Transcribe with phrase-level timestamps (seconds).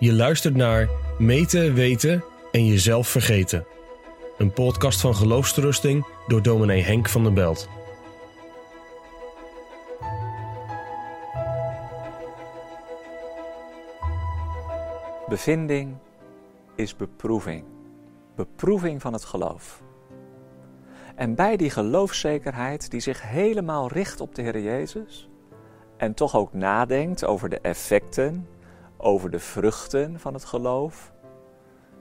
[0.00, 3.66] Je luistert naar Meten, Weten en Jezelf Vergeten.
[4.36, 7.68] Een podcast van geloofsterusting door dominee Henk van den Belt.
[15.28, 15.96] Bevinding
[16.74, 17.64] is beproeving.
[18.36, 19.82] Beproeving van het geloof.
[21.14, 25.28] En bij die geloofszekerheid die zich helemaal richt op de Heer Jezus
[25.96, 28.48] en toch ook nadenkt over de effecten,
[28.98, 31.12] over de vruchten van het geloof.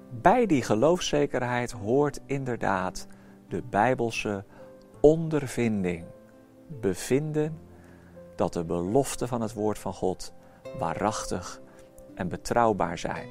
[0.10, 3.08] Bij die geloofszekerheid hoort inderdaad
[3.48, 4.44] de bijbelse
[5.00, 6.06] ondervinding.
[6.68, 7.60] Bevinden
[8.36, 10.34] dat de beloften van het woord van God
[10.80, 11.62] waarachtig
[12.16, 13.30] en betrouwbaar zijn.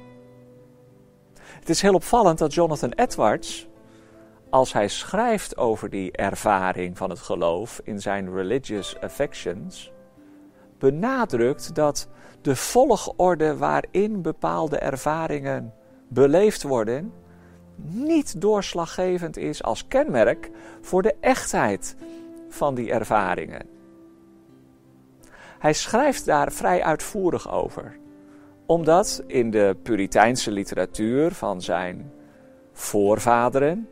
[1.39, 3.67] Het is heel opvallend dat Jonathan Edwards,
[4.49, 9.91] als hij schrijft over die ervaring van het geloof in zijn Religious Affections,
[10.79, 12.07] benadrukt dat
[12.41, 15.73] de volgorde waarin bepaalde ervaringen
[16.07, 17.13] beleefd worden,
[17.75, 20.49] niet doorslaggevend is als kenmerk
[20.81, 21.95] voor de echtheid
[22.49, 23.65] van die ervaringen.
[25.59, 27.97] Hij schrijft daar vrij uitvoerig over,
[28.65, 32.11] omdat in de Puriteinse literatuur van zijn
[32.73, 33.89] voorvaderen,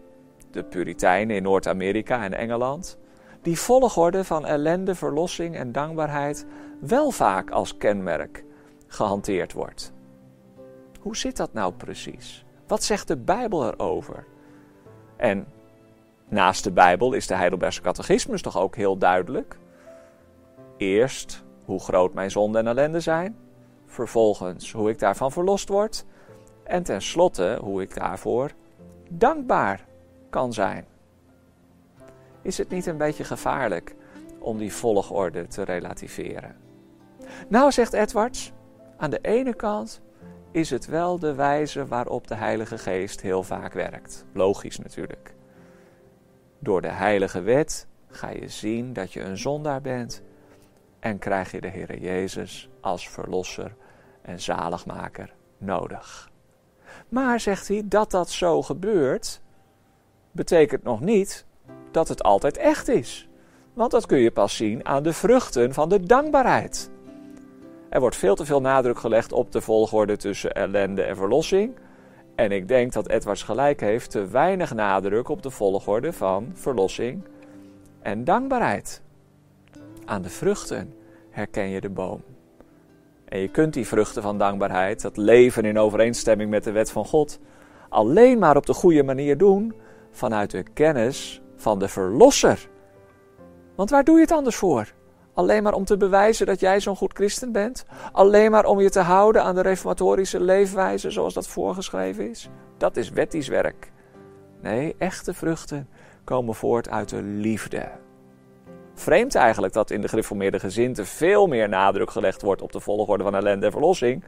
[0.52, 2.98] de Puritijnen in Noord-Amerika en Engeland,
[3.46, 6.46] die volgorde van ellende, verlossing en dankbaarheid
[6.80, 8.44] wel vaak als kenmerk
[8.88, 9.94] gehanteerd wordt.
[11.00, 12.46] Hoe zit dat nou precies?
[12.68, 14.26] Wat zegt de Bijbel erover?
[15.16, 15.48] En
[16.28, 19.58] naast de Bijbel is de Heidelbergse catechismus toch ook heel duidelijk.
[20.78, 23.38] Eerst hoe groot mijn zonde en ellende zijn,
[23.86, 26.06] vervolgens hoe ik daarvan verlost word
[26.64, 28.52] en tenslotte hoe ik daarvoor
[29.10, 29.86] dankbaar
[30.30, 30.86] kan zijn.
[32.46, 33.96] Is het niet een beetje gevaarlijk
[34.40, 36.56] om die volgorde te relativeren?
[37.48, 38.52] Nou, zegt Edwards,
[38.98, 40.02] aan de ene kant
[40.52, 44.26] is het wel de wijze waarop de Heilige Geest heel vaak werkt.
[44.34, 45.36] Logisch natuurlijk.
[46.60, 50.22] Door de Heilige Wet ga je zien dat je een zondaar bent
[51.00, 53.76] en krijg je de Heer Jezus als verlosser
[54.22, 56.30] en zaligmaker nodig.
[57.10, 59.42] Maar, zegt hij, dat dat zo gebeurt,
[60.32, 61.46] betekent nog niet
[61.96, 63.28] dat het altijd echt is.
[63.74, 66.90] Want dat kun je pas zien aan de vruchten van de dankbaarheid.
[67.90, 71.76] Er wordt veel te veel nadruk gelegd op de volgorde tussen ellende en verlossing.
[72.36, 77.24] En ik denk dat Edwards gelijk heeft, te weinig nadruk op de volgorde van verlossing
[78.02, 79.02] en dankbaarheid.
[80.06, 80.94] Aan de vruchten
[81.30, 82.22] herken je de boom.
[83.26, 87.06] En je kunt die vruchten van dankbaarheid, dat leven in overeenstemming met de wet van
[87.06, 87.40] God,
[87.90, 89.74] alleen maar op de goede manier doen
[90.12, 92.70] vanuit de kennis van de Verlosser.
[93.76, 94.94] Want waar doe je het anders voor?
[95.34, 97.86] Alleen maar om te bewijzen dat jij zo'n goed christen bent?
[98.12, 102.50] Alleen maar om je te houden aan de reformatorische leefwijze zoals dat voorgeschreven is?
[102.78, 103.92] Dat is wettisch werk.
[104.62, 105.90] Nee, echte vruchten
[106.24, 107.92] komen voort uit de liefde.
[108.94, 113.24] Vreemd eigenlijk dat in de gereformeerde gezinten veel meer nadruk gelegd wordt op de volgorde
[113.24, 114.24] van ellende en verlossing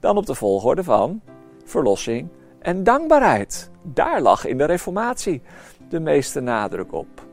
[0.00, 1.20] dan op de volgorde van
[1.64, 3.70] verlossing en dankbaarheid.
[3.82, 5.42] Daar lag in de reformatie
[5.90, 7.26] de meeste nadruk op.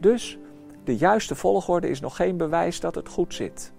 [0.00, 0.38] Dus
[0.84, 3.72] de juiste volgorde is nog geen bewijs dat het goed zit.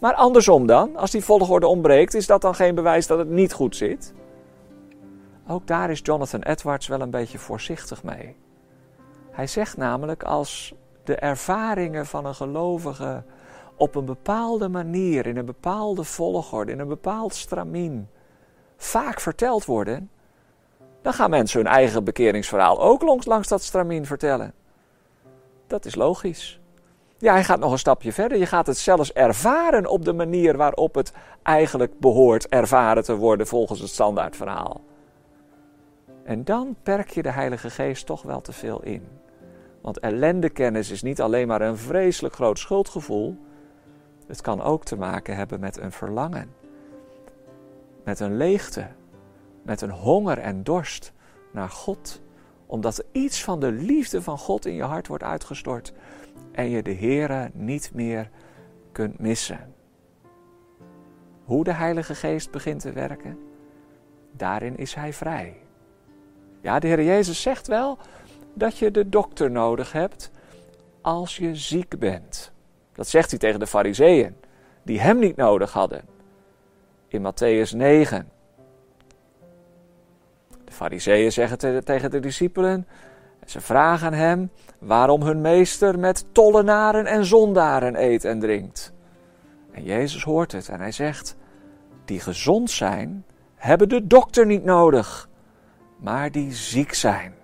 [0.00, 3.52] Maar andersom dan, als die volgorde ontbreekt, is dat dan geen bewijs dat het niet
[3.52, 4.14] goed zit?
[5.48, 8.36] Ook daar is Jonathan Edwards wel een beetje voorzichtig mee.
[9.30, 10.74] Hij zegt namelijk als
[11.04, 13.22] de ervaringen van een gelovige
[13.76, 18.08] op een bepaalde manier, in een bepaalde volgorde, in een bepaald stramien,
[18.76, 20.10] vaak verteld worden,
[21.02, 24.52] dan gaan mensen hun eigen bekeringsverhaal ook langs, langs dat stramien vertellen.
[25.66, 26.60] Dat is logisch.
[27.18, 28.38] Ja, hij gaat nog een stapje verder.
[28.38, 31.12] Je gaat het zelfs ervaren op de manier waarop het
[31.42, 34.80] eigenlijk behoort ervaren te worden volgens het standaardverhaal.
[36.24, 39.08] En dan perk je de Heilige Geest toch wel te veel in.
[39.80, 43.36] Want ellendekennis is niet alleen maar een vreselijk groot schuldgevoel.
[44.26, 46.54] Het kan ook te maken hebben met een verlangen.
[48.04, 48.86] Met een leegte.
[49.62, 51.12] Met een honger en dorst
[51.52, 52.20] naar God
[52.70, 55.92] omdat er iets van de liefde van God in je hart wordt uitgestort
[56.52, 58.30] en je de Here niet meer
[58.92, 59.74] kunt missen.
[61.44, 63.38] Hoe de Heilige Geest begint te werken,
[64.32, 65.56] daarin is Hij vrij.
[66.60, 67.98] Ja, de Heer Jezus zegt wel
[68.54, 70.30] dat je de dokter nodig hebt
[71.00, 72.52] als je ziek bent.
[72.92, 74.36] Dat zegt hij tegen de Fariseeën,
[74.82, 76.04] die Hem niet nodig hadden.
[77.08, 78.28] In Matthäus 9.
[80.70, 82.86] De fariseeën zeggen tegen de discipelen,
[83.46, 88.92] ze vragen hem waarom hun meester met tollenaren en zondaren eet en drinkt.
[89.72, 91.36] En Jezus hoort het en hij zegt,
[92.04, 93.24] die gezond zijn,
[93.54, 95.28] hebben de dokter niet nodig,
[95.96, 97.34] maar die ziek zijn.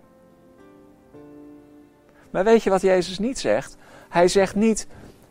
[2.31, 3.77] Maar weet je wat Jezus niet zegt?
[4.09, 4.87] Hij zegt niet: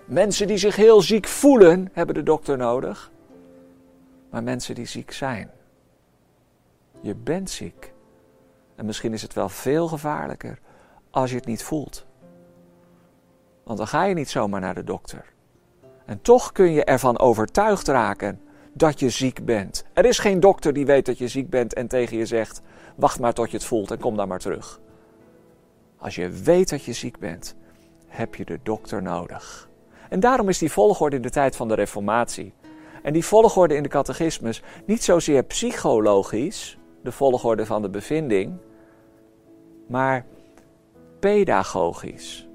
[0.05, 3.11] mensen die zich heel ziek voelen, hebben de dokter nodig,
[4.29, 5.49] maar mensen die ziek zijn.
[7.05, 7.93] Je bent ziek.
[8.75, 10.59] En misschien is het wel veel gevaarlijker
[11.09, 12.05] als je het niet voelt.
[13.63, 15.33] Want dan ga je niet zomaar naar de dokter.
[16.05, 18.41] En toch kun je ervan overtuigd raken
[18.73, 19.85] dat je ziek bent.
[19.93, 22.61] Er is geen dokter die weet dat je ziek bent en tegen je zegt:
[22.95, 24.79] wacht maar tot je het voelt en kom dan maar terug.
[25.97, 27.55] Als je weet dat je ziek bent,
[28.07, 29.69] heb je de dokter nodig.
[30.09, 32.53] En daarom is die volgorde in de tijd van de Reformatie
[33.03, 38.57] en die volgorde in de catechismus niet zozeer psychologisch, de volgorde van de bevinding,
[39.87, 40.25] maar
[41.19, 42.47] pedagogisch.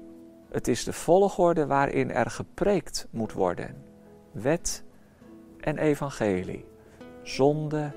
[0.51, 3.83] Het is de volgorde waarin er gepreekt moet worden.
[4.31, 4.83] Wet
[5.59, 6.65] en evangelie,
[7.21, 7.91] zonde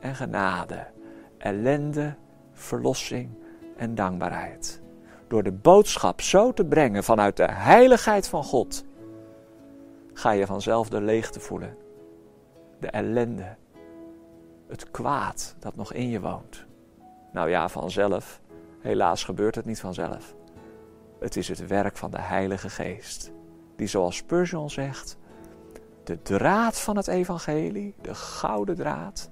[0.00, 0.86] en genade,
[1.38, 2.14] ellende,
[2.52, 3.30] verlossing
[3.76, 4.80] en dankbaarheid.
[5.28, 8.84] Door de boodschap zo te brengen vanuit de heiligheid van God,
[10.12, 11.76] ga je vanzelf de leegte voelen,
[12.80, 13.56] de ellende,
[14.68, 16.66] het kwaad dat nog in je woont.
[17.32, 18.40] Nou ja, vanzelf.
[18.80, 20.34] Helaas gebeurt het niet vanzelf.
[21.20, 23.32] Het is het werk van de Heilige Geest,
[23.76, 25.16] die zoals Spurgeon zegt,
[26.04, 29.30] de draad van het evangelie, de gouden draad,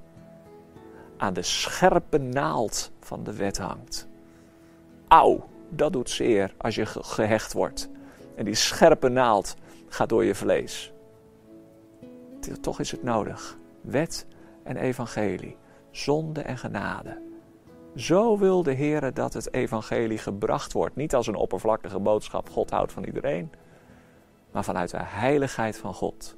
[1.17, 4.09] aan de scherpe naald van de wet hangt.
[5.09, 7.89] Auw, dat doet zeer als je gehecht wordt.
[8.35, 9.57] En die scherpe naald
[9.89, 10.93] gaat door je vlees.
[12.61, 13.59] Toch is het nodig.
[13.81, 14.27] Wet
[14.67, 15.57] en evangelie,
[15.91, 17.23] zonde en genade.
[17.95, 20.97] Zo wil de Heer dat het evangelie gebracht wordt.
[20.97, 23.51] Niet als een oppervlakkige boodschap, God houdt van iedereen.
[24.51, 26.37] Maar vanuit de heiligheid van God.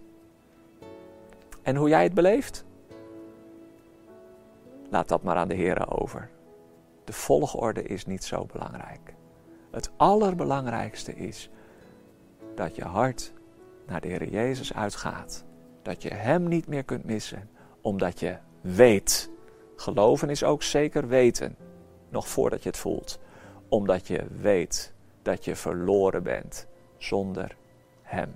[1.62, 2.64] En hoe jij het beleeft?
[4.90, 6.30] Laat dat maar aan de Heer over.
[7.04, 9.14] De volgorde is niet zo belangrijk.
[9.70, 11.50] Het allerbelangrijkste is
[12.54, 13.32] dat je hart
[13.86, 15.44] naar de Heer Jezus uitgaat.
[15.82, 17.50] Dat je Hem niet meer kunt missen,
[17.88, 19.31] omdat je weet.
[19.76, 21.56] Geloven is ook zeker weten,
[22.11, 23.19] nog voordat je het voelt.
[23.69, 26.67] Omdat je weet dat je verloren bent
[26.99, 27.56] zonder
[28.02, 28.35] Hem.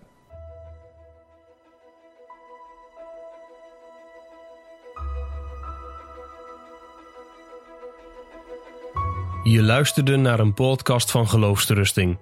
[9.43, 12.19] Je luisterde naar een podcast van Geloofsterusting.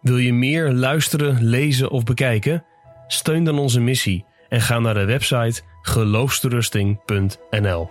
[0.00, 2.64] Wil je meer luisteren, lezen of bekijken?
[3.06, 7.90] Steun dan onze missie en ga naar de website geloofsterusting.nl.